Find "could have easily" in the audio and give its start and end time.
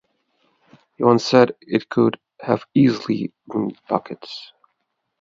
1.87-3.31